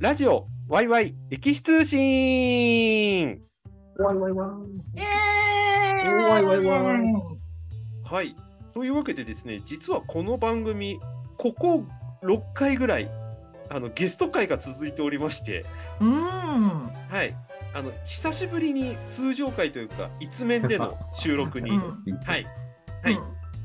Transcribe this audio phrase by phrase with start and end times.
[0.00, 3.40] ラジオワイワイ歴史通信
[3.96, 4.50] わいわいわ
[4.96, 7.00] イエーイわいわいわい
[8.04, 8.34] はい。
[8.72, 10.98] というわけでですね、実はこの番組、
[11.38, 11.84] ここ
[12.24, 13.08] 6回ぐらい、
[13.70, 15.64] あのゲスト会が続いておりまして、
[16.00, 16.12] うん。
[16.12, 17.36] はい。
[17.72, 21.70] あの久しぶりに通常回というか、一面での収録に。
[21.70, 21.78] うん
[22.24, 22.44] はい。
[23.04, 23.18] はい。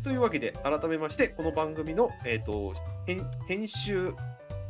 [0.03, 2.75] というわけで、改めまして、この番組の、えー、と
[3.07, 4.13] 編編集、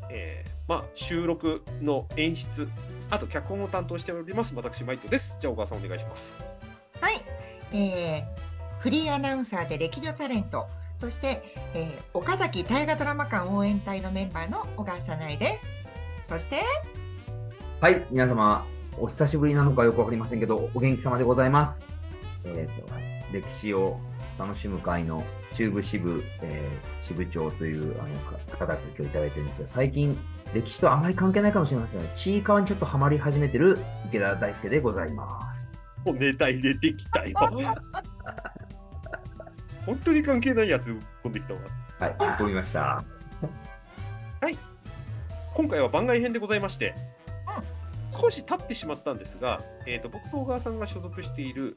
[0.09, 2.69] えーまあ、収録の演出、
[3.09, 5.39] あと脚本を担当しております、私、マイトです。
[5.41, 6.37] じゃあ、小川さん、お願いします。
[7.01, 7.15] はい。
[7.73, 10.67] えー、フリーアナウンサーで歴女タレント、
[10.99, 11.41] そして、
[11.73, 15.65] えー、岡崎大河ドラマ館応援隊のメンバーの小川さないです。
[16.27, 16.57] そして、
[17.81, 18.63] はい、皆様、
[18.99, 21.83] お久しぶりなのかよくわかりませんけど、お元気様でございます。
[22.45, 22.87] えっ、と、
[23.33, 23.99] 歴史を
[24.39, 30.15] 楽しむ会の中部支部、えー支部長というあのか方々今日いただいてるんですが、最近、
[30.53, 35.71] 歴史とあまり関係ないかもしれませんが、ちいかわにちょっとハマり始めてる池田大輔でございます。
[36.05, 37.35] おネタ入れてきたよ。
[39.85, 41.59] 本当に関係ないやつ飛んできたわ。
[41.99, 43.03] はい、追い込みました。
[45.55, 46.95] 今回は番外編でございまして、
[48.09, 51.75] 少し経ってしまったんですが、えー、と僕と小川さんが所属している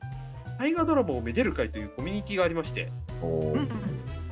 [0.59, 2.91] 大河ドラマをめでる会というコミュニティがありまして、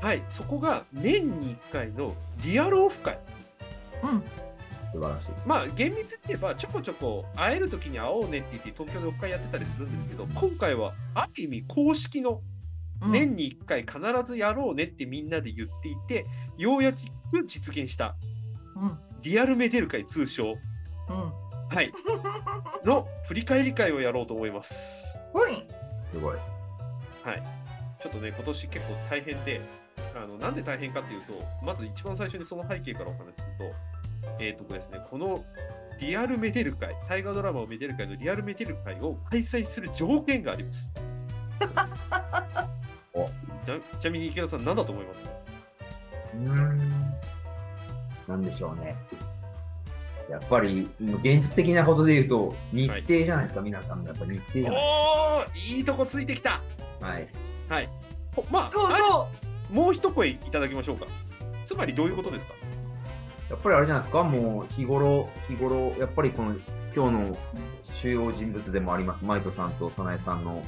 [0.01, 3.19] はい、そこが年に1回のリアルオフ会。
[4.03, 4.23] うん、
[4.93, 5.29] 素晴らしい。
[5.47, 12.41] まあ厳密に言えばちょこちょこ会える時に会おうねって言って東京でオフ会やってたりするんですけど今回はある意味公式の
[13.03, 13.98] うん、年に1回必
[14.31, 16.27] ずやろうねってみんなで言っていて
[16.59, 16.98] ようやく
[17.47, 18.15] 実現した
[18.77, 20.57] うん、リアルメデル会通称。
[21.09, 21.33] うん。
[21.69, 21.93] はい。
[22.85, 25.23] の振り返り会をやろうと思います。
[26.12, 26.36] すごい。
[27.25, 27.61] はい。
[28.00, 29.61] ちょっとね今年結構大変で
[30.17, 35.44] あのなんで大変かっていうとまず一番最初にその背景からお話しするとえっ、とですねこの
[36.00, 40.91] リアルメデル会大河ドラマをメデル会のリアルメデル会を開催する条件があります。
[43.12, 43.29] お
[43.64, 45.24] ちなちなみに池田さん何だと思います
[46.35, 47.14] うーん。
[48.27, 48.96] なんでしょうね。
[50.30, 54.83] やっぱり、現実的なことで言うと、日程じゃないですか、皆さんのやっぱ日程じゃない。
[54.83, 56.61] おーいいとこついてきた。
[57.01, 57.29] はい。
[57.68, 57.89] はい。
[58.35, 58.91] ほまああそう。
[58.92, 61.07] そもう一声いただきましょうか。
[61.64, 62.55] つまりどういうことですか？
[63.51, 66.55] やっぱりあれじゃないですか、もう日頃、日頃、やっぱりこの
[66.95, 67.39] 今日の
[67.92, 70.62] 主要人物でもあります、マイトさんと早苗さんの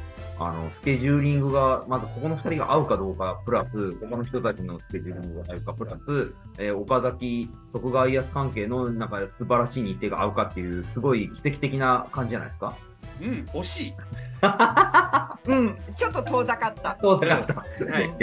[0.46, 12.74] あのスケジューリングが、まずここの2人が合うかどうか、プラス、他の人たちのスケジューリングが合うか、プラス、えー岡崎、徳川家康関係のなんか素晴らしい日程が合うかっていう、すごい奇跡的な感じじゃないですか？
[13.20, 13.90] うん、惜しい。
[13.90, 13.94] う。
[15.46, 16.96] うん、ちょっと遠ざかった。
[17.00, 17.54] そうだった。
[17.54, 18.14] はい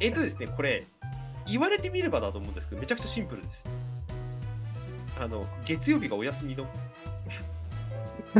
[0.00, 0.86] えっとですね、これ、
[1.50, 3.66] 言われてみればだと思うんですけど、めちゃくちゃシンプルです。
[5.20, 6.64] あの、月曜日がお休みの。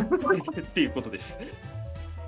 [0.61, 1.39] っていうことです。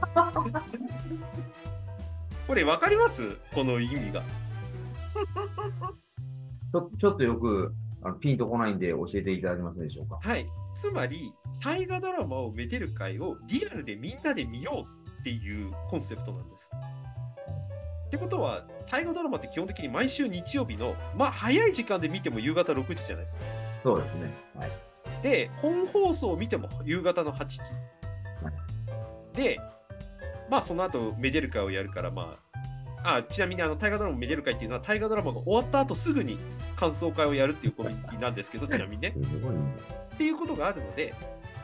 [2.46, 3.36] これ、わかります？
[3.54, 4.22] この意味が。
[6.72, 10.18] ちょちょっとよくあのピンとこないんで教えていただけますでしょうか？
[10.22, 10.46] はい。
[10.74, 16.70] つまり、大河ドラマをめでる会をリアルでみんなで見ようっていうコンセプトなんです。
[18.06, 23.42] ってことは、大河ドラマって基本的に毎週日曜日の、まあ、早い時間で見ても夕方6時じゃないですか。
[23.82, 24.30] そうですね。
[24.56, 24.70] はい。
[25.22, 27.60] で、本放送を見ても夕方の8時。
[29.34, 29.60] で、
[30.50, 32.36] まあその後メデル会をやるから、ま
[33.02, 36.38] あ、あちなみにあの大河ドラマメデル会っていうのは大河ドラマが終わった後すぐに
[36.76, 39.14] 感想会をやるっていうコミュニティなんですけど、ちなみにね。
[40.14, 41.14] っていうことがあるので、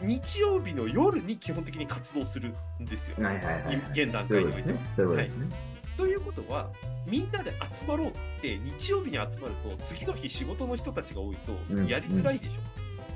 [0.02, 3.16] 日曜日の夜に基本的に活動するんですよ。
[3.18, 3.76] はいはいはい、はい。
[3.92, 5.48] 現段階においてはいうことですね。
[5.96, 6.70] そういうこということは、
[7.06, 12.60] みんなで集まろうって日曜日に集まると、次の日仕事の人たちが多いとうんやりづらいでしょ。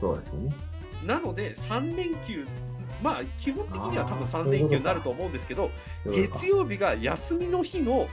[0.01, 0.55] そうですね。
[1.07, 2.47] なので、3連休、
[3.03, 5.71] まあ、基本的には多分3連休になると思うんですけど、
[6.07, 8.09] 月曜日が休みの日の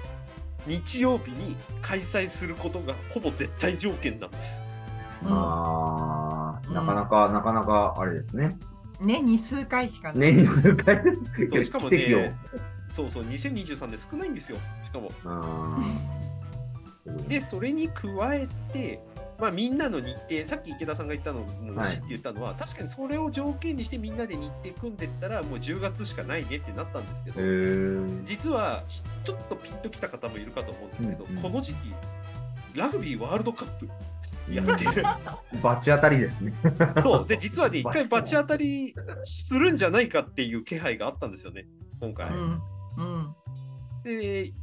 [0.65, 4.63] 日曜日に開催することがほぼ絶対条件なんです。
[5.25, 8.57] ああ、うんなかなか、なかなかあれですね。
[8.99, 10.33] 年に数回しかない。
[10.33, 11.01] 年に数回、
[11.49, 12.35] そうしかもね。、
[12.89, 15.11] そうそう、2023で少ないんですよ、しかも。
[17.27, 18.99] で、それに加えて、
[19.39, 27.41] まあ、みんなの日程、さっき池田さんが言ったのもはいしって言ったのは、確かにそれを条件にしてみんなで日程組んでったら、もう10月しかないねってなったんですけど、
[28.25, 31.41] 実はしちょっとピンときた方もいるかと思うんですけど、うんうん。
[31.41, 31.93] この時期
[32.73, 33.87] ラグビーワールドカップ
[34.51, 35.03] やってる。
[35.61, 36.53] バチ当たりですね。
[37.03, 41.65] とで実はね 一回バチ当たりするんじゃないかっていう気配があったんですよね
[41.99, 42.29] 今回。
[42.29, 42.61] うん、
[42.97, 43.35] うん、
[44.03, 44.53] でぎ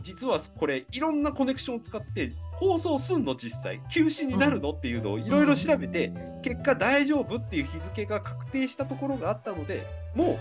[0.00, 3.80] 実はこれいろんなコネクションを使って放送すんの実際。
[3.90, 6.12] 休止になるのっていうのをいろいろ調べて、
[6.42, 10.38] 結果大丈夫っていう日付が確定したところがあったのでもう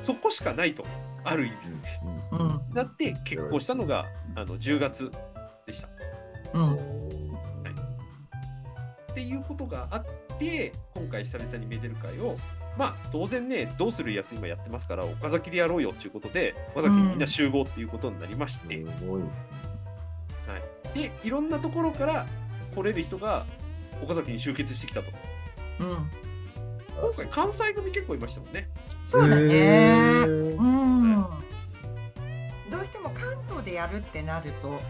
[0.00, 0.84] そこしかないと
[1.22, 1.56] ある意味。
[2.32, 2.60] うんうん。
[2.74, 5.10] なって結婚したのがあの10月
[5.66, 5.88] でした。
[6.54, 6.74] うん。
[6.74, 6.78] っ
[9.14, 10.04] ていうことがあっ
[10.38, 12.34] て今回久々にメデル会を
[12.76, 19.46] まあ当然ねどうするやつ今やってますから岡崎でやろうよっていうことで岡崎にみんな集合っていうことになりまして、すごいです
[20.48, 20.73] ね。
[20.94, 22.26] でいろんなところから
[22.74, 23.44] 来れる人が
[24.02, 25.10] 岡崎に集結してきたと。
[25.80, 26.10] うん。
[27.00, 28.68] 今回関西組結構いましたもんね。
[29.02, 30.24] そうだへね。
[30.24, 30.56] ー。
[30.56, 31.22] うん。
[32.70, 34.80] どうしても関東でやるってなると、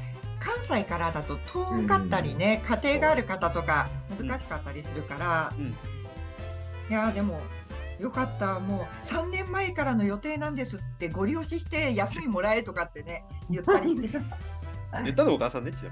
[0.41, 5.75] 関西からだと遠かったりね、家庭がある方とか難しかったりするから、うん。
[6.91, 7.41] いやでも
[7.99, 14.21] よかった、もう3年前からの予定なんですってご利用しして休みもらえとかってね、言ったりして。
[15.02, 15.91] 言ったのお母さんねちな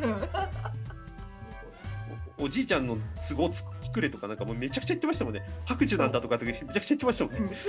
[0.00, 0.28] みにね。
[2.38, 2.96] おおじいちゃんの
[3.28, 5.42] 都合つ作れとかなんかもうめちゃくちゃ言ってましたもんね。
[5.64, 7.52] 白寿なんだとかってめちゃくちゃ言ってましたもんね。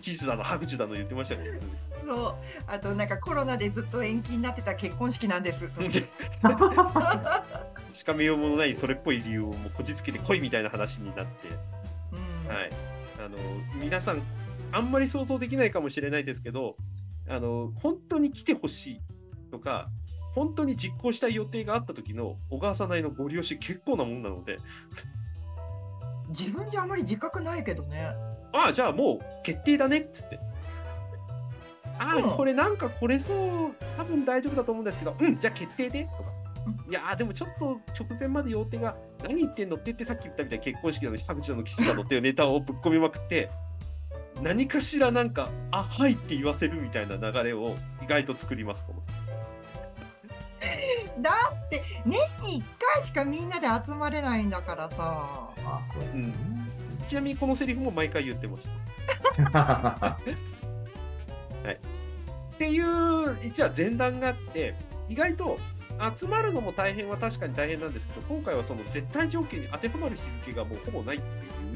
[0.00, 1.60] 喜寿だの白寿だの言ってましたけど、
[2.06, 2.34] そう、
[2.68, 5.68] あとなんかコロナでずっと延期になってた結婚式なんです。
[7.92, 11.48] しかめようものないそれっぽい理由をもうこじつけて来いみたいな話になって、
[12.12, 12.54] うん。
[12.54, 12.70] はい、
[13.18, 13.36] あの
[13.80, 14.22] 皆さん
[14.70, 16.76] あんまり想像できないかもしれないですけど
[17.28, 19.00] あの本当に来てほしい
[19.50, 19.88] とか
[20.34, 24.58] 本当に実行したい予定があった時の小川さないのご利用し結構なもんなので
[26.28, 28.10] 自分じゃあまり自覚ないけどね。
[28.52, 30.40] ああじゃあもう決定だねっつって。
[31.98, 33.32] ああ、うんこれなんかこれそ
[33.68, 36.36] う多分大丈夫だと思うんですけどうんじゃあ決定でとか。
[36.88, 43.50] いやーでもちょっと直前まで予定が何言ってんのって言ってさっき言ったみたいに結婚式なの白地の基地なのっていうネタをぶっ込みまくって
[44.42, 49.26] 何かしらなんかあはいって言わせるみたいな流れを意外と作りますこの人
[51.20, 51.30] だ
[51.66, 52.64] って年に1
[52.96, 55.48] 回しかみんなで集まれないんだからさ。
[55.96, 56.32] うですね。
[57.08, 58.68] ちなみにこのセリフも毎回言ってまし
[59.52, 60.18] た。
[62.56, 64.74] っていう一応前段があって
[65.08, 65.58] 意外と
[66.16, 71.24] 集まるのも大変は確かに大変なんですけど今回はその絶対条件に当てはまる日付がもうほぼないって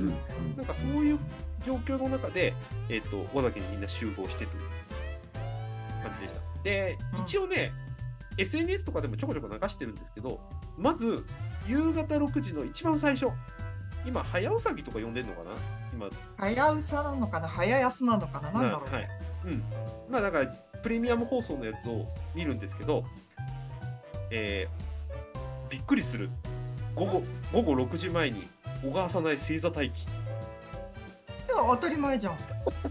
[0.02, 0.12] いう、
[0.56, 1.19] なんかそういう
[1.67, 2.55] 状況の中で、
[2.88, 4.62] えっと尾崎にみんな集合してという
[6.02, 6.40] 感じでした。
[6.62, 7.22] でうん。
[7.22, 7.72] 一応ね、
[8.37, 10.40] SNS とかでもちょこちょこ流してるんですけど
[10.78, 11.25] まず
[11.67, 13.32] 夕方6時の一番最初
[14.06, 15.50] 今早うさぎとか呼んでるのかな？
[15.93, 16.08] 今。
[16.38, 17.49] 早うさなのかな？
[17.49, 18.50] 早安なのかな？
[18.50, 19.08] なんだろうはいね。
[19.44, 19.62] うん、
[20.11, 20.46] まあだから
[20.82, 23.05] プレミアム放送のやつを見るんですけど、
[24.31, 24.91] えー
[25.71, 26.29] びっくりする。
[26.97, 27.23] 午後
[27.53, 28.49] 午後6時前に
[28.85, 30.05] 小川さない星座待機い
[31.49, 32.37] や当たり前じゃん。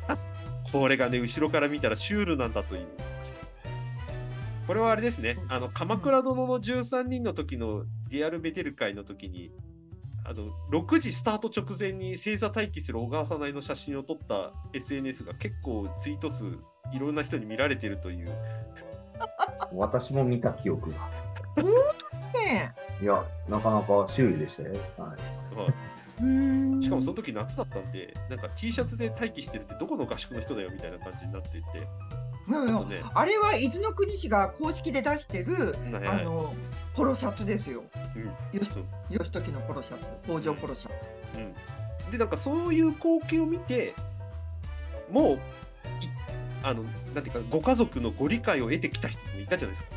[0.72, 2.88] これがね後ろから見たらシュールなんだという。
[4.66, 5.38] これはあれですね。
[5.50, 9.52] あの鎌倉殿の13人の時のリアルベテル会の時に
[10.24, 16.46] あの6時スタート直前に星座待機する小川さないの写真を撮った SNS が結構ツイート数
[16.94, 18.32] いろんな人に見られてるという。
[19.74, 21.29] 私も見た記憶が。
[21.57, 22.74] ね。
[23.01, 24.72] いや、なかなかシュールでしたよ。
[24.72, 25.56] はい。
[25.56, 25.74] はい。
[26.22, 26.24] え。
[26.24, 26.81] うん。
[26.81, 31.78] しかもその時夏だったんで、なんか T シャツで待機してるってどこの合宿の人だよみたいな感じになっていて、
[32.50, 33.01] いやいやちょっとね。
[33.13, 36.07] あれは伊豆の国市が公式で出してる、はいはい。
[36.07, 36.54] あの
[36.96, 37.84] ポロシャツですよ。
[38.16, 38.31] うん。
[39.10, 40.95] 義時のポロシャツ、北条ポロシャツ。
[41.38, 43.94] うん、で、なんかそういう光景を見て、
[45.09, 45.40] もう、い
[46.64, 46.83] あの、
[47.14, 49.95] なんていうか、ご家族のご理解を得てきた人もいたじゃないですか。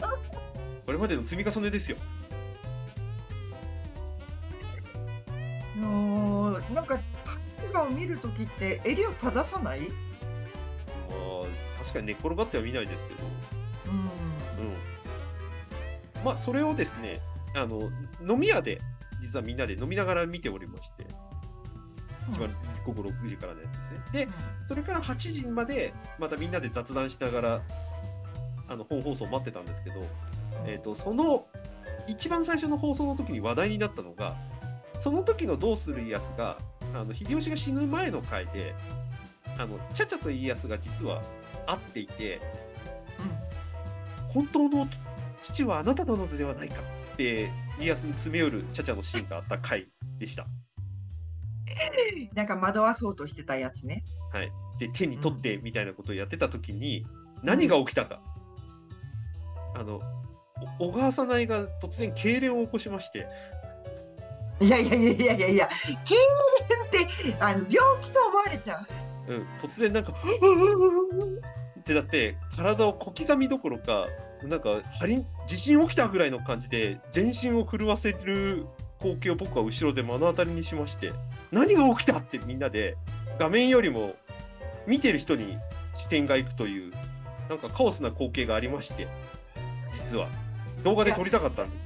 [0.86, 1.96] これまでの積み重ねですよ。
[5.76, 6.98] のなんか
[7.60, 9.80] 大河を見るときって襟を正さない？
[9.80, 9.86] ま
[11.44, 13.20] あ、確かに寝っ転がっては見ないですけど、
[13.86, 14.00] うん。
[14.68, 14.74] うん。
[16.24, 17.20] まあ、それをですね、
[17.54, 17.90] あの、
[18.26, 18.80] 飲み屋で、
[19.20, 21.06] 実はみんなで飲みながら見ておりまして、
[22.30, 22.48] 一番
[22.84, 23.98] 午後6時からのやつですね。
[24.12, 24.28] で、
[24.62, 27.62] それから8時までまたみんなで雑談しながら
[28.68, 30.06] あの本放送待ってたんですけど、
[30.64, 31.46] えー、とその
[32.06, 34.36] 一番最初の放送の時に話題になったのが
[34.98, 36.58] その時の「どうする家康が」
[36.94, 38.74] あの秀吉が死ぬ前の回で
[39.58, 41.22] あのチャチャと家康が実は
[41.66, 42.40] 会っていて
[44.28, 44.88] 本当の
[45.40, 46.76] 父はあなたなのではないか
[47.14, 50.44] って家康に詰め寄るチャチャのシーンがあった回でした。
[50.44, 52.30] うん。
[52.34, 54.04] なんか惑わそうとしてたやつね。
[54.32, 57.06] はい、で手に取ってみたいなことをやってた時に
[57.42, 58.20] 何が起きたか、
[59.74, 60.02] あのお
[60.78, 63.26] 小川さないが突然痙攣を起こしまして。
[64.60, 65.48] いやいやいやいやいや。
[65.48, 65.68] いや、
[66.04, 66.14] 痙
[66.90, 68.76] 攣ってあの病気と思われちゃ
[69.28, 69.32] う。
[69.32, 70.12] うん、突然なんか
[71.80, 74.06] ってなって体を小刻みどころか
[74.44, 74.82] なんか
[75.46, 78.66] 地震起きたぐらいの感じで全身を震わせる
[78.98, 81.12] 光景を僕は後ろで目の当たりにしまして
[81.50, 82.96] 何が起きたってみんなで
[83.38, 84.14] 画面よりも
[84.86, 85.58] 見てる人に
[85.94, 86.92] 視点がいくという
[87.48, 89.08] なんかカオスな光景がありまして
[89.92, 90.28] 実は
[90.86, 91.76] 動画で撮りたかったんで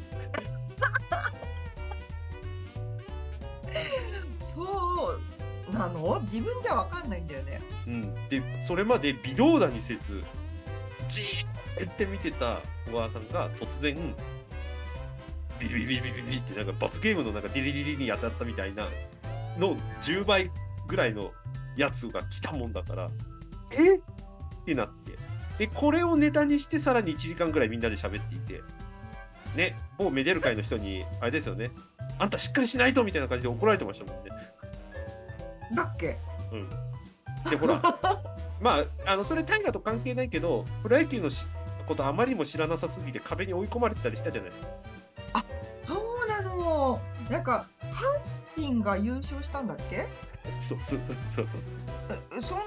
[4.54, 5.18] そ
[5.70, 6.20] うなの？
[6.20, 7.62] 自分じゃわかんないんだよね。
[7.86, 10.22] うん、でそれまで微動だにせず
[11.08, 12.58] じーって見てた
[12.90, 13.96] 小川さんが突然
[15.58, 18.86] ビリビリビリビリってなんか罰ゲームのなんかディリディリに当たったみたいな
[19.58, 20.50] の10倍
[20.86, 21.30] ぐらいの
[21.74, 23.10] やつが来たもんだから
[23.72, 23.96] え？
[23.96, 24.02] っ
[24.66, 25.16] てなって。
[25.58, 28.60] でこれをネタにしてさらに1時間ぐらいみんなで喋っていて
[29.56, 31.70] ね某メデル会の人にあれですよね
[32.18, 34.30] あんたしっかりしないとみたいな感じで怒られてましたもんね。
[35.74, 36.18] だっけ？
[36.52, 36.68] うん、
[37.50, 37.80] でほら
[38.60, 41.46] まああのそれ大河と関係ないけどプロ野球のし
[41.86, 44.68] ことあまりにも知らなさすぎて壁に追い込まれてたりしたじゃないですか。
[45.86, 47.00] そうなの。
[47.30, 50.06] なんか阪神が優勝したんだっけ？
[50.60, 51.48] そうそうそうそう。
[52.36, 52.58] えそん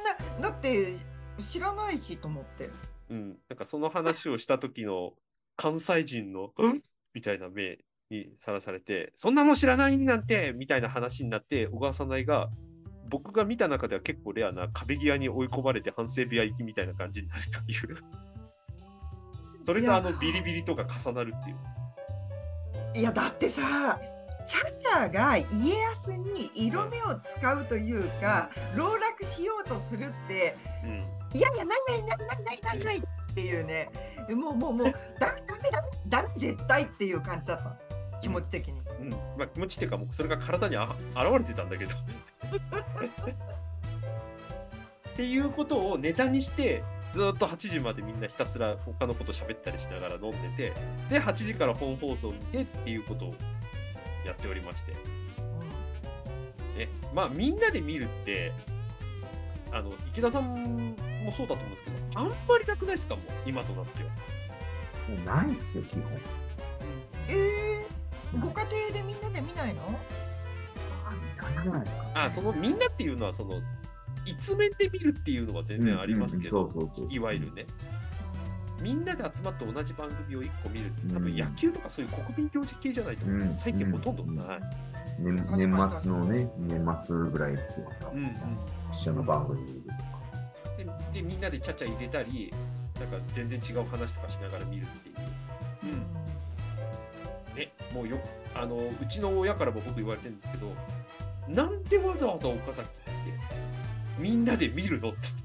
[0.41, 0.97] なだって
[1.37, 2.69] 知らないしと思って。
[3.09, 5.13] うん、なんかその話をした時の
[5.55, 6.81] 関西人の「ん?」
[7.13, 7.79] みたいな目
[8.09, 12.49] にさらされて「そんなの知らないなんて!」みたいな話になって小川さないが
[13.09, 17.97] 僕が見た中では結構レアな壁際に追い込まれて反省部屋行きみたいな感じになるという。
[19.65, 21.57] それとあのビリビリとか重なるっていう。
[22.95, 23.99] いやだってさ。
[24.45, 33.01] チャチャが家康に色目を使うというか、籠絡しようとするってうんいやいや、ないないないないないないないっ
[33.33, 33.89] ていうね、
[34.29, 38.81] もうもうもう、ダメダメダメダメ絶対っていう感じだった、気持ち的に。
[39.01, 41.95] うん、まあ気持ちっていうかもうそれが体にあ現れてたんだけど。
[45.13, 50.73] っていうことをネタにしてずっと8時までみんなひたすら他のこと喋ったりしながら飲んでて
[51.11, 53.35] で8時から本放送を見てっていうことを
[54.25, 54.97] やっておりまして、ね、
[57.13, 58.51] まあみんなで見るって
[59.73, 64.09] あの池田さんもそうだと思うんですけどあんまりなくないですかもう今となっては。
[64.09, 66.03] もうないっすよ、基本。
[67.27, 69.81] えー、ご家庭でみんなで見ないの？
[71.05, 73.59] あないじゃないですか、あそのみんなっていうのはその
[74.25, 76.71] 一面で見るっていうのは全然ありますけど、
[77.09, 77.65] いわゆるね。
[78.79, 83.29] みんなで集まって同じ番組を1個見るって多分うん野球とかそういう国民行事系じゃないと、う。
[83.29, 83.55] ん。
[83.55, 84.59] 最近ほとんどない、
[85.19, 87.91] 年年末のね、年末ぐらいですよ。
[88.13, 88.35] うんうん
[88.93, 89.95] 一緒の番組見るとか。
[90.77, 92.53] ででみんなでちゃちゃ入れたり
[92.99, 95.15] なんか全然違う話とかしながら見るっていう、
[95.83, 98.17] うんね、もうよ
[98.55, 100.71] あのうちの親からも僕言われてるんですけど
[101.47, 102.89] なんでわざわざ岡崎って
[104.17, 105.43] みんなで見るのっつって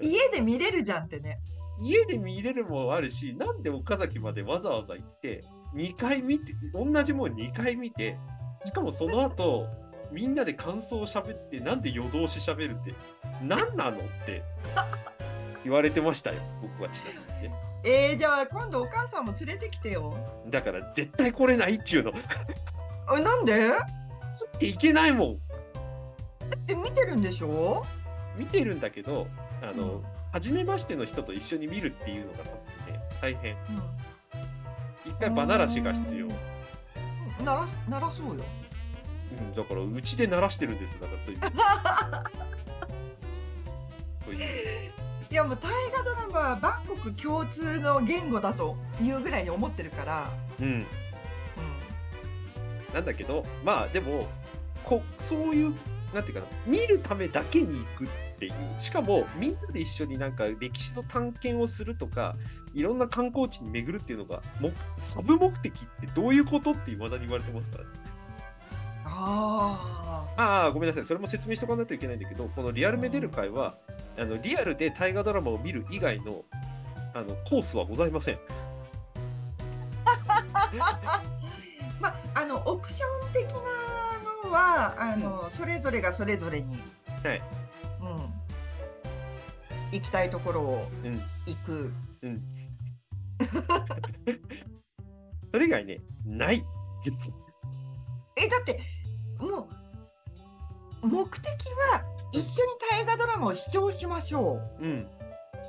[0.00, 1.40] 家で見れるじゃんってね。
[1.80, 8.18] 家で見れるもあるし、なんで岡崎までわざわざ行って、2回見て、同じもん2回見て、
[8.62, 9.66] しかもその後、
[10.12, 12.94] みんなで感想を喋って、なんで夜通し喋るって、
[13.42, 14.42] 何なのって
[15.64, 17.54] 言われてましたよ、僕はちなみにね。
[17.84, 20.14] えー、じゃあ今度お母さんも連れてきてよ。
[20.48, 22.12] だから絶対来れないっちゅうの。
[23.16, 23.70] えなんで？
[24.34, 25.38] つっていけないもん。
[26.68, 27.84] え見てるんでしょ？
[28.36, 29.26] 見てるんだけど、
[29.62, 32.52] あの、うん初めましての人と一緒に見るっていうのがね、
[33.20, 33.52] 大変。
[33.52, 33.58] うん
[35.04, 36.26] 一回場慣らしが必要。
[36.26, 36.30] う
[37.42, 38.44] んならならそうよ。
[39.38, 41.40] うん、だからうちで鳴らしてるんですよだからそういう
[44.24, 44.92] そういう
[45.32, 50.30] いやもう大河ドラマは万国共通の言語だというぐらいに思ってるから。
[50.60, 50.86] うん。
[52.92, 54.28] なんだけどまあでも
[54.84, 55.74] こそういう
[56.12, 58.08] なんていうかな見るためだけに行くっ
[58.38, 58.52] ていう。
[58.78, 62.36] しかもみんなで一緒になんか歴史の探検をするとか
[62.74, 67.90] いろんな観光地に巡るっていうのがもサブ目的ってどういうことって未だに言われてますからね
[69.24, 71.04] あああ、ごめんなさい。
[71.04, 73.76] それも説明しておかないといけないんだけど、このリアルメデル会は、
[74.18, 76.44] あのリアルで大河ドラマを見る以外の
[77.14, 78.38] あのコースはございません。
[80.04, 80.44] あ。
[82.00, 83.58] まああのオプション的な
[84.44, 86.80] のはあの、それぞれがそれぞれに。
[87.22, 87.42] はい。
[88.00, 88.08] うん。
[89.92, 91.22] 行きたいところをうん。
[91.46, 91.92] 行く。
[92.22, 92.42] うん。
[95.52, 96.64] それ以外ね、ない。
[98.36, 98.80] えだって
[99.42, 99.68] も
[101.02, 101.46] う目的
[101.92, 102.46] は一緒に
[102.90, 104.90] 大河ドラマを視聴しましょうん。
[104.90, 105.08] う。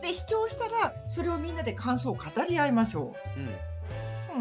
[0.02, 3.46] で視聴したらそれをみんなで感想を語り合いましょうん。
[3.46, 3.50] う。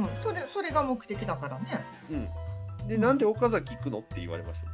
[0.04, 1.84] うん、それそれが目的だからね。
[2.10, 2.14] う
[2.84, 2.88] ん。
[2.88, 4.68] で、なんで岡崎行くのって言われました。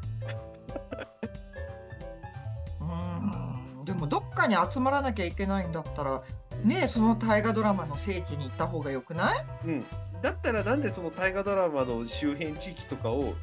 [2.80, 2.84] う
[3.82, 6.22] ん、でもどっかに集まらなきゃいけないんだったら
[6.64, 9.46] ねその大河ドラマの聖地に行った方がよくない？
[9.66, 9.86] うん、
[10.22, 13.34] だったらなんでその大河ドラマの周辺地域とかを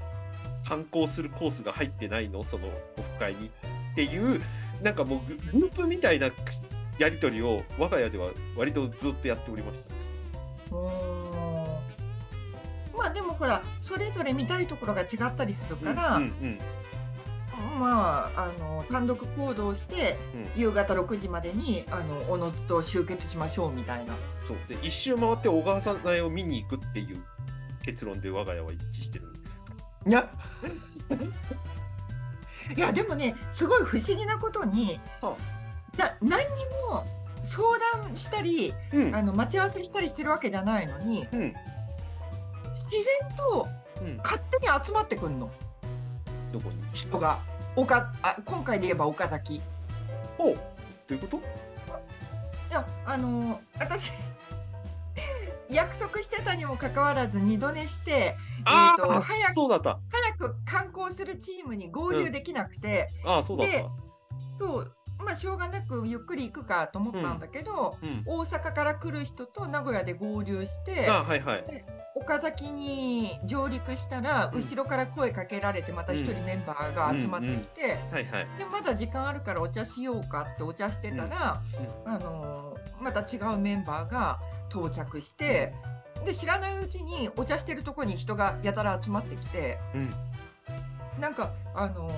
[0.68, 2.44] 観光するコースが入ってないの？
[2.44, 4.42] そのオフ会にっていう
[4.82, 6.30] なんかもうググループみたいな
[6.98, 10.76] やり取りを我が家では割とずっとやっておりました。
[10.76, 11.66] うーん
[12.98, 16.60] まあでもほらそれぞれ見たいところが違ったりするから、うんうん
[17.80, 20.18] まああの単独行動して、
[20.56, 24.14] う夕方6時までにあのおのずと集結しましょうみたいな。
[24.48, 27.24] そうで一周回って小川さんを見に行くっていう
[27.84, 29.35] 結論で我が家は一致してる。
[30.06, 30.30] いや。
[32.76, 35.00] いやでもねすごい不思議なことに、
[35.98, 37.06] な何にも
[37.44, 37.64] 相
[38.04, 39.16] 談したりうん。
[39.16, 41.54] あの待ち合わせしたりしてるわけじゃないのにうん。
[42.74, 43.68] 自然と
[44.02, 45.50] うん、勝手に集まってくるの。
[46.52, 46.84] どこに？
[46.94, 47.40] 人が。
[47.78, 49.56] 岡あ今回で言えば岡崎。
[49.58, 49.62] い
[50.38, 50.56] おう。
[50.56, 50.62] ど
[51.12, 51.42] ういうこと？
[52.72, 54.12] やあの私
[55.70, 60.00] 約束してたにもかかわらず二度寝してあえーとあ早くそうだった。
[60.12, 63.86] 早く観光するチームに合流できなくて、ああそうだで。
[64.58, 71.86] とまあしょうがなくゆっくり行くかと思ったんだけど、うん、大阪から来る人と名古屋で合流してあはいはい。
[72.16, 77.98] 岡崎に上陸したら、うん後ろから声かけられてまた一人メンバーが集まってきて、
[78.72, 81.62] まだ時間あるからお茶しようかってお茶してたら、
[82.06, 84.40] あのーまた違うメンバーが
[84.76, 85.74] 到着して
[86.26, 90.14] で知らないうちにお茶してるとこに人がやたら集まってきてうん。
[91.20, 92.14] なんかあのー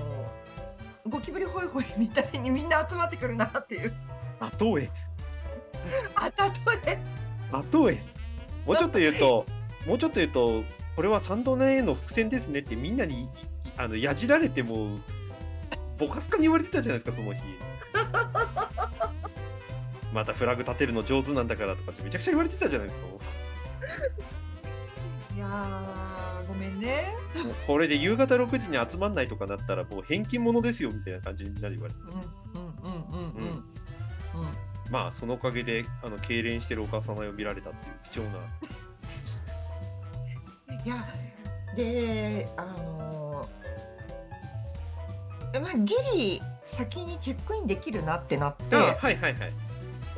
[1.09, 3.93] ゴキブリホイホイみたいにみんな集まってくるなっていう
[4.39, 4.89] 後へ
[6.15, 6.99] あたとえ
[7.51, 8.01] 後へ。
[8.65, 9.45] もうちょっと言うと、
[9.85, 10.63] もうちょっと言うと、
[10.97, 13.27] これはサンドネの伏線ですねってみんなにい
[13.77, 14.99] あのやじられても、
[15.97, 17.39] ボカスカに言われてたじゃないですか、その日。
[20.17, 23.05] またフラグ立てるの上手なんだからとかってめちゃくちゃ言われてたじゃないですか。
[25.36, 27.13] いやーごめんね
[27.67, 32.00] これで夕方6時に集まんないとかなったらもう返金者ですよみたいな感じになる言われて。
[32.01, 33.63] うんうんうんうんうんうん
[34.89, 38.37] まあそのおかげであの痙攣してるお母様を見られたっていう貴重な。
[40.83, 41.05] いや
[41.75, 49.53] であのーまあギリ先にチェックインできるなってなってあはいはいはい。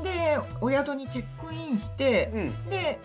[0.04, 2.70] でお宿にチェックインしてうん。
[2.70, 3.00] で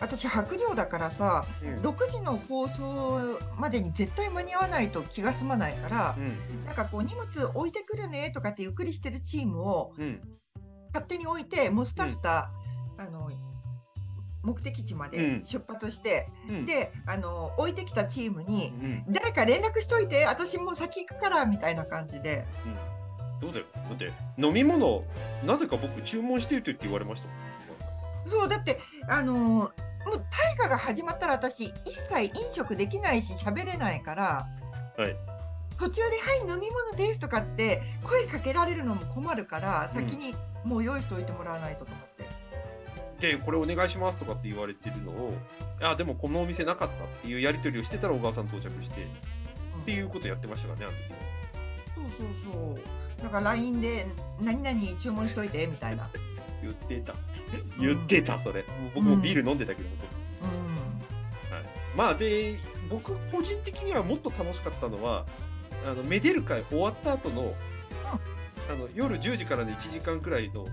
[0.00, 1.80] 私白状だからさうん。
[1.80, 6.64] 6時の放送までに絶対間に合わないと気が済まないからうん。
[6.64, 10.20] なんかこう荷物置いてくるねとかってゆっくりしてるチームをうん。
[10.92, 12.50] 勝手に置いてもうスタスタ、
[12.98, 13.30] あの
[14.42, 16.66] 目的地までうん出発して、うん。
[16.66, 18.72] であの置いてきたチームに
[19.06, 19.12] うん。
[19.12, 22.46] 誰か連絡しといて私もう先行くからみたいな感じで
[23.40, 23.64] どうだよ。
[23.74, 25.04] だって飲み物
[25.44, 27.36] なぜか僕注文してるって言われましたもん。
[28.28, 29.72] そうだってあのもう
[30.30, 34.46] 大河が始まったら私一切飲食できないし喋れないから、
[34.96, 35.16] はい
[35.78, 42.28] 途中で「はい飲み物です」とかって声かけられるのも困るからうん先にもう用意しておいてもらわないとと思って。
[43.20, 45.34] でこれお願いしますとかって言われてるのを
[45.82, 50.94] あでもこのお店なかったっていうやり取りをしてたら小川さん到着してっていうことやってましたからね
[51.96, 53.00] あの時そうそうそう。
[53.22, 54.06] なんか LINE で
[54.40, 56.08] 何々注文しといてみたいな。
[56.62, 57.14] 言ってた。
[57.78, 58.64] 言ってたそれ。
[58.94, 59.94] 僕もビール飲んでたけども、
[60.42, 60.48] うん。
[61.54, 61.64] はい、
[61.96, 65.26] まあで僕個人的にはもっと楽しかったのは
[65.86, 67.54] あのメデル会終わった後の
[68.04, 70.66] あの夜10時からの1時間くらいの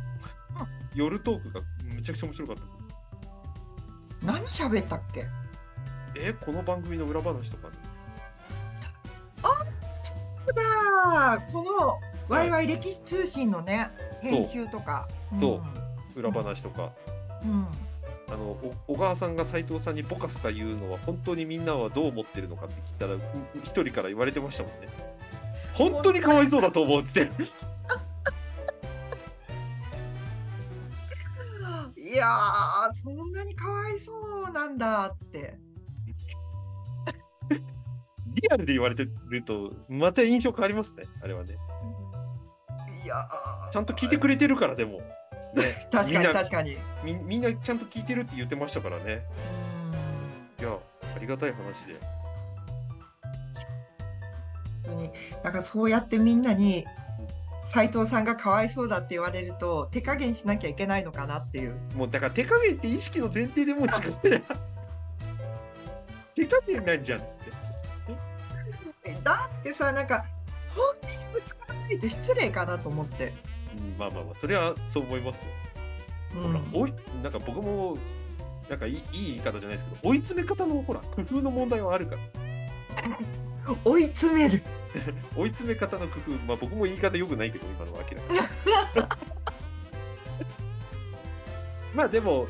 [0.93, 4.25] 夜トークがめちゃくちゃ面白かった。
[4.25, 5.25] 何喋ったっけ？
[6.15, 7.75] えこの番組の裏話とかね。
[10.01, 13.89] そうだこのワイワイ歴史通信のね、
[14.21, 15.07] 編集とか。
[15.39, 15.61] そ
[16.15, 16.91] う裏話とか、
[17.43, 17.51] うん。
[17.51, 17.67] うん。
[18.29, 23.21] あのお小川さんが斉藤さんにボカスカ言うのは本当にみんなはどう思ってるのかって聞いたらう
[23.63, 24.89] 一人から言われてましたもんね
[25.73, 27.31] 本当にかわいそうだと思うっつって
[32.01, 34.11] いやー、そんなにかわいそ
[34.49, 35.57] うなんだって。
[37.49, 41.57] リアルで言われてるとまた印象変わりますねあれはねい
[43.07, 43.71] やー。
[43.71, 44.99] ちゃんと聞いてくれてるからでも。
[45.53, 45.87] ね。
[45.91, 46.75] 確かにみんな確かに。
[46.75, 49.23] うみみんなちゃんと聞いてるって言ってましたからね。
[50.59, 50.61] ん。
[50.61, 50.77] いや
[51.15, 51.99] ありがたい話で。
[54.83, 55.11] 本当に。
[55.43, 56.85] なんかそうやってみんなに
[57.65, 61.75] 斉藤さんがかわいそうだって言われると手加減しなきゃいけないのかなっていう。
[61.95, 63.91] もうだから手加減って意識の前提でもう違う
[66.35, 69.17] 手加減なんじゃんっつって。
[69.23, 70.25] だってさなんか
[70.75, 73.33] 本音にぶつからないと失礼かなと思って。
[73.75, 75.45] うんまあまあまあそれはそう思います
[76.33, 77.97] ほらおいなんか僕も
[78.69, 82.21] なんかいいいい言い方じゃないですけど追い詰め方のほら工夫の問題はあるから。
[83.83, 84.61] 追い詰める。
[85.35, 86.31] 追い詰め方の工夫。
[86.45, 88.39] まあ僕も言い方よくないけど今のは明らかに。
[91.95, 92.47] まあでも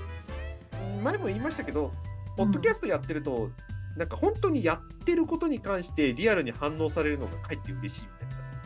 [1.03, 1.93] 前も言いましたけど
[2.35, 3.49] ポッドキャストやってると、
[3.95, 8.01] なんか本当にやってることに関してリアルに反応されるのがかえって嬉しい。
[8.03, 8.16] みたいな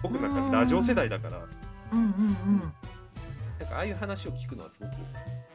[0.02, 1.40] 僕なんかラジオ世代だから
[1.92, 2.10] うんうんう
[2.58, 2.60] ん。
[3.60, 4.92] なんかああいう話を聞くのはすごく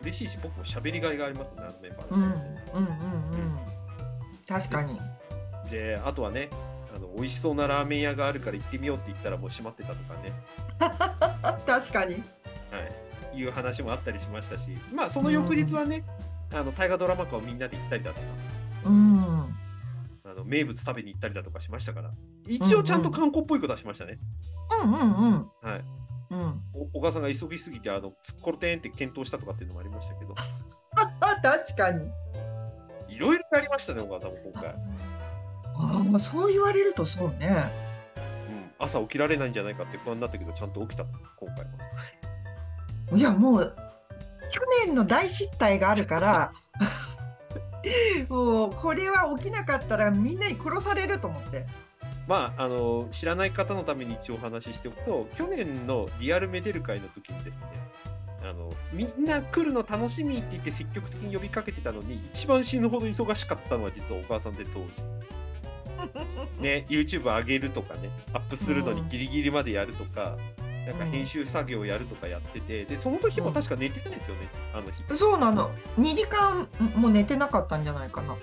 [0.02, 2.37] 嬉しいし僕も喋りがいがありますねあのメンバーうんうんの
[2.74, 3.59] うんうん。
[4.46, 5.00] 確かに。
[5.70, 6.48] であとはね
[6.94, 10.32] あの美味しそうなラーメン屋があるから行ってみようって言ったらもう閉まってたとかね、
[11.66, 12.14] 確かに。
[12.14, 12.80] は
[13.35, 16.04] い、いう話もあったりしましたしまあその翌日はね、
[16.52, 18.22] あの大河ドラマ化をみんなで行ったりだとか
[18.87, 19.36] うん。
[20.37, 22.11] あの名物食べに行ったりだとかしましたから
[22.46, 24.18] 一応ちゃんと観光っぽいことはしましたね、
[24.85, 25.51] うんうんうん。
[25.62, 25.85] はい
[26.29, 26.61] うん。
[26.75, 30.35] お小川さんが急ぎすぎてあのツッコロテンって検討したとかっていうのもありましたけど
[30.96, 32.11] あ、 確かに。
[33.09, 34.75] いろいろありましたね小川さんも今回、
[35.77, 37.70] ああ、そう言われるとそうね。
[38.16, 41.70] うん、朝起きられないんじゃないかって不安になったけどちゃんと起きた今回は
[43.16, 43.77] いや、もう、
[44.51, 46.53] 去年の大失態があるから、
[48.29, 51.66] もう、これは起きなかったらみんなに殺されると思って。
[52.27, 57.66] まあ、あの知らない方のために一応お話ししておくと去年のリアルメデル会の時にですね
[58.42, 65.03] あのみんな来るの楽しみって言って積極的に呼びかけてたのに一番死ぬほど忙しかったのは実はお母さんで当時。
[66.61, 70.37] ね YouTube 上げるとかねアップするのにギリギリまでやるとか、
[70.87, 75.16] なんか編集作業やるとかやっててでその時も確か寝てないですよね、あの日。
[75.16, 75.72] そうなの。
[75.99, 78.37] 2時間も寝てなかったんじゃないかな。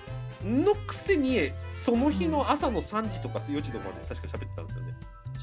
[0.44, 4.94] のくせにその日の朝の3時とか4時とかまで確か喋ってたんですよね。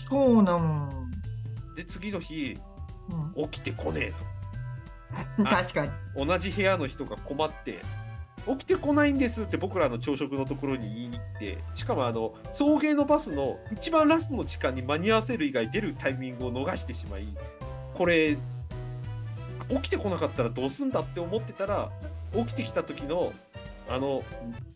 [0.10, 1.08] そうなの。
[1.76, 2.58] で次の日
[3.36, 4.14] うん、起きてこね
[5.38, 5.48] えと。
[5.50, 5.92] あ 確かに。
[6.16, 7.82] 同じ部屋の人が困って
[8.48, 17.28] 起きてこないんですって僕らの朝食のところに言いに行ってしかもあの送迎のバスの一番ラストの時間に間に合わせる以外出るタイミングを逃してしまい
[17.94, 18.38] これ
[19.70, 21.92] 起きてこなかったらどうすんだって思ってたら
[22.34, 23.32] 起きてきた時の
[23.88, 24.24] あの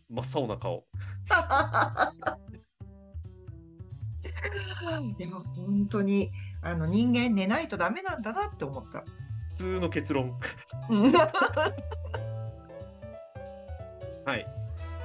[0.09, 0.83] 真っ青な顔
[5.17, 9.03] でも本当にあの人間寝ないとダメなんだなって思った。
[9.49, 10.37] 普通の結論
[10.89, 11.13] うん
[14.25, 14.47] はい。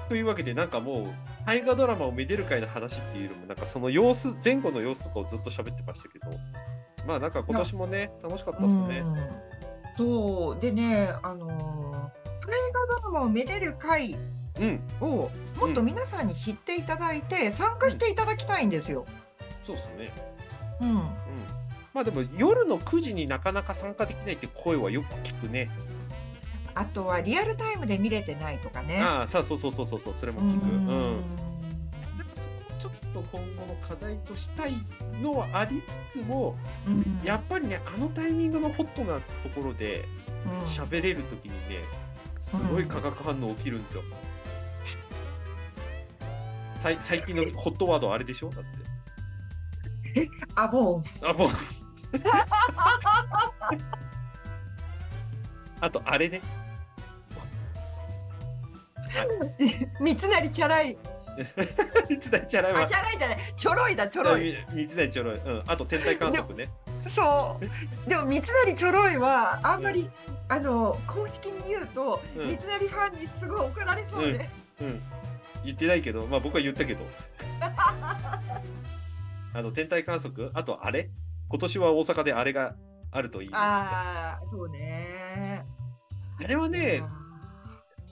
[0.08, 1.14] というわけで、なんかもう、
[1.46, 6.26] 大河ドラマをめでる会の話っていうよりも、なんかその様子、前後の様子とかをずっと喋ってましたけど、
[7.06, 8.98] まあなんか今年もね、楽しかったですね。
[8.98, 9.16] うん
[9.96, 11.90] そうでね、あのー
[12.46, 14.16] 大河ドラマをめでる会
[14.58, 19.06] うん、をもっと皆さんに知っていただいて、参加していただきたいんですよ。
[19.62, 20.12] そうですね。
[20.80, 20.96] うん、うん。
[21.92, 25.70] まあでも、夜の9時になかなか参加できないって声はよく聞くね。
[26.80, 29.02] あとはリアルタイムで見れてないとかね。
[29.02, 30.64] ああ、さあ、そうそうそうそうそう、それもう聞く。
[30.64, 30.78] うん。
[30.86, 30.86] ん
[32.16, 34.72] なんかそこをちょっと今後の課題としたい
[35.20, 39.20] のはありつつも、うんやっぱりね、あのタイミングのホットなと
[39.54, 40.06] ころで、
[40.46, 41.84] うん喋れるときにね、
[42.38, 44.02] すごい化学反応起きるんですよ。
[46.78, 48.48] さい最近のホットワードあれでしょ？
[48.48, 48.64] だっ
[50.14, 50.30] て。
[50.54, 51.48] あもあ、もう。
[55.82, 56.40] あと、あれね。
[59.24, 59.54] う
[60.02, 60.98] 三成チャラい
[62.08, 62.94] 三つ大チャラいあわチ。
[62.94, 65.36] ャラいじゃないちょろいだちょろい三つ大ちょろい。
[65.36, 65.62] うん。
[65.66, 66.70] あと、天体観測ね。
[67.08, 67.56] そ
[68.06, 70.10] うでも三成ちょろいはあんまり、
[70.48, 75.02] あの公式に言うと、うん三成ファンにすごい怒られそうで、うん。
[75.64, 77.04] 言ってないけど、まあ僕は言ったけど。
[79.52, 80.50] あの、天体観測？
[80.54, 81.10] あと、あれ？
[81.48, 82.74] 今年は大阪であれが
[83.12, 83.50] あるといい。
[83.52, 85.64] あああそうね
[86.38, 87.02] れはね、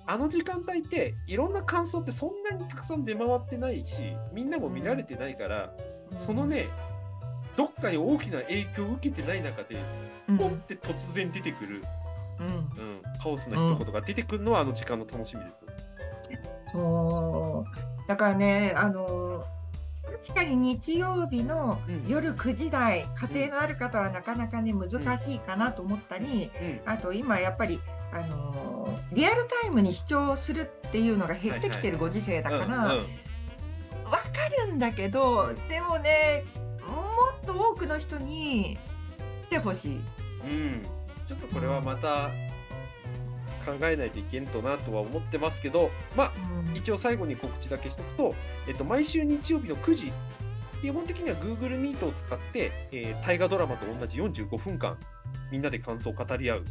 [0.09, 3.97] ああの時間帯っていろんな感想ってそんなにたくさん出回ってないし
[4.33, 6.69] みんなも見られてないから、ーそのね
[7.57, 9.77] どっかに大きな影響を受けてない中で
[10.29, 10.39] うん。
[10.39, 11.85] ポンって突然出てくる、
[12.41, 12.47] うん。
[12.47, 16.73] うん、カオスな一言が出てくるのはあの時間の楽しみです。
[16.73, 18.09] そう。
[18.09, 19.45] だからねあの
[20.05, 22.05] 確かに日曜日のうん。
[22.09, 26.81] 夜9時台、家庭のある方はなかなかね難しいかなと思ったり、うん。
[26.91, 27.81] あと今やっぱり
[28.13, 33.07] あのリアルタイムに視聴するっていうのが減ってきてるご時世だから、うんうん。
[34.05, 36.45] わかるんだけど、うんでもね
[36.87, 38.79] もっと多くの人に
[39.45, 40.01] 来てほしい。
[40.45, 40.87] うん。
[41.27, 42.31] ちょっとこれはまた
[43.67, 46.33] 考えないといけんとなとは思ってますけどまあ
[46.71, 46.77] うん。
[46.77, 48.35] 一応最後に告知だけしとくと、
[48.67, 50.13] えっと、毎週日曜日の9時
[50.81, 54.97] 基本的には Google Meet を使って、えー大河ドラマと同じ45分間
[55.51, 56.65] みんなで感想を語り合う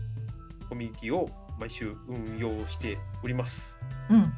[0.69, 3.77] コミュニティを毎週運用しております。
[4.09, 4.33] うん。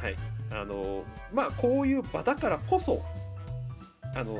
[0.00, 0.16] はい。
[0.50, 3.02] あの、まあ、こういう場だからこそ、
[4.14, 4.38] あの、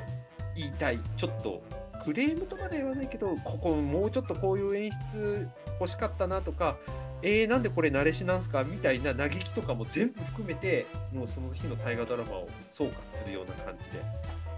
[0.55, 1.63] 言いたい、ちょっと、
[2.05, 5.49] クレームとまでは言わないけど、ここもうちょっとこういう演出
[5.81, 6.77] 欲しかったなとか、
[7.23, 14.03] えー、なんでこれ慣れしなんすかみたいな嘆きとかも全部含めて、もうその日の大河ドラマを総括するような感じで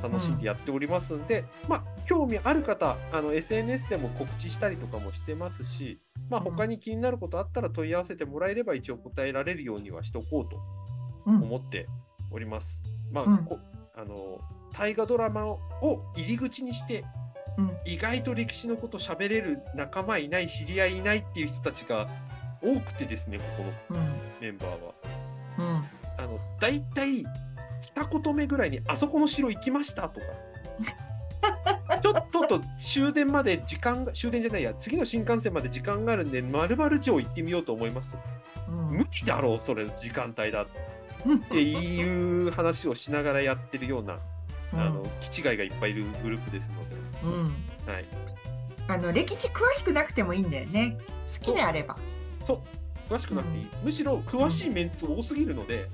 [0.02, 5.98] 楽しんでやっておりますんで、まあ、興味ある方、あの、SNS でも告知したりとかもしてますし、
[6.30, 10.60] まあ、うん他に気になることあったら問い合わせてもらえれば一応答えられるようにはしておこうと
[11.26, 11.42] うん。
[11.42, 11.88] 思って
[12.30, 12.82] おります。
[13.12, 13.58] まあ、うんこ
[13.96, 14.40] あの
[14.72, 15.60] 大河ドラマを
[16.16, 17.04] 入り口にして、
[17.56, 22.08] うん意外と歴史のこと喋れる仲間いない知り合いいないっていう人たちが
[22.60, 23.44] 多くてですねこ
[23.88, 24.06] このうん。
[24.40, 24.76] メンバーは。
[25.58, 26.24] うん。
[26.24, 27.24] あの大体
[27.80, 30.26] 二言目ぐらいに「あそこの城行きました」とか。
[32.02, 38.18] ちょっとと終電まで時間が終電じゃないや次の新幹線まで時間があるんで丸々城行ってみようと思いますと。
[38.68, 38.90] うん。
[38.90, 40.94] 無理だろうそれ時間帯だって。
[41.62, 44.18] いう話をしながらやってるような
[44.72, 46.70] あの気違いがいっぱいいるグループです
[47.22, 47.54] のうん。
[47.86, 48.04] で、はい、
[48.88, 50.98] あの歴史詳しくなくてもいいんだよね。
[51.40, 51.96] 好きであれば。
[52.42, 52.62] そ
[53.08, 53.12] う。
[53.12, 55.88] 詳しくなくていい、むしろ詳しいメンツ多すぎるので、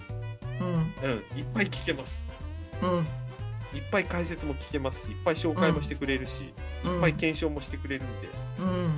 [0.61, 1.11] うん。
[1.11, 2.27] うん、いっぱい聞けます。
[2.83, 3.07] うん。
[3.75, 8.29] いっぱい解説も聞けますしいっぱい紹介もしてくれるし、いっぱい検証もしてくれるんで、
[8.59, 8.67] うん。
[8.67, 8.91] なん。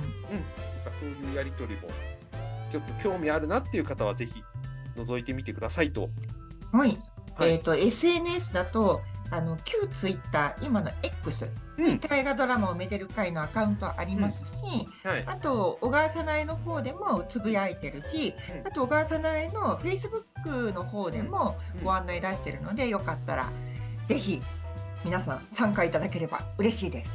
[0.83, 1.89] かそういうやり取りも
[2.71, 4.43] ちょっと興味あるなっていう方はぜひ
[4.97, 6.09] 覗いてみてくださいと。
[6.71, 6.97] はい。
[7.35, 7.51] はい。
[7.51, 11.99] えっ、と SNS だとあの旧ツイッター今の X うん。
[11.99, 15.23] 大河ドラマをめでる会のアカウントありますし、はい。
[15.27, 18.67] あと小川さなえの方でもつぶやいてるし、うん。
[18.67, 21.83] あと小川さなえの Facebook の方でもうん。
[21.83, 23.51] ご案内出してるので、よかったら
[24.07, 24.41] ぜひ
[25.03, 27.11] 皆さん参加いただければ嬉しいです。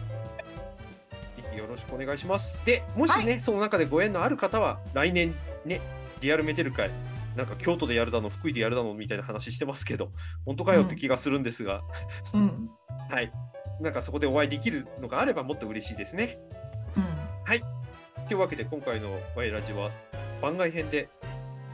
[1.36, 2.60] ぜひよろしくお願いします。
[2.64, 5.80] で、もしね、その中でご縁のある方は、来年ね、
[6.20, 6.90] リアルメテル会、
[7.36, 10.10] なんか京都でやるだの、福井でやるだのみたいな話してますけど、
[10.44, 11.82] 本当かよって気がするんですが、
[12.34, 12.70] うん。
[13.08, 13.32] はい。
[13.80, 16.38] なんかそこでお会いできるのがあればもっと嬉しいですね。
[16.96, 18.28] うん。
[18.28, 19.90] というわけで、今回のワイラジは
[20.42, 21.08] 番外編で、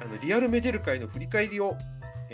[0.01, 1.77] あのリアルメデル会の振り返りを、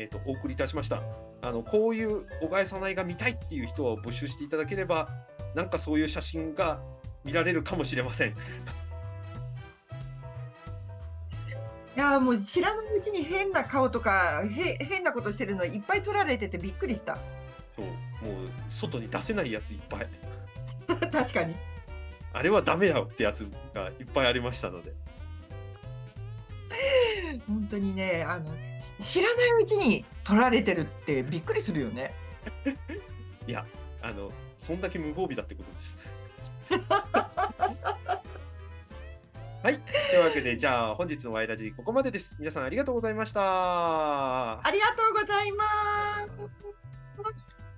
[0.00, 1.02] えー、とお送りいたしました。
[1.42, 5.10] あのこういう小川さないが見たいっていう人を募集していただければ、
[5.54, 6.80] なんかそういう写真が
[7.22, 8.30] 見られるかもしれません。
[11.96, 17.18] いやーもう知らないうちに変な顔とかへ変なことしてるのいっぱい撮られててびっくりした。
[17.76, 17.94] そう、もう
[18.70, 20.08] 外に出せないやついっぱい。
[21.12, 21.54] 確かに。
[22.32, 24.94] あれはダメだよってやつがいっぱいありましたので。
[27.46, 32.14] 本当にねあのし知らないうちに撮られてるってびっくりするよね。
[33.46, 33.64] いや、
[34.02, 35.98] あの、そんだけ無防備だってことです。
[39.62, 39.78] はい。
[39.78, 42.34] というわけで、じゃあ本日のワイラジここまでです。
[42.38, 43.40] 皆さんありがとうございました。
[43.42, 46.26] ありがとうございま
[47.24, 47.69] す。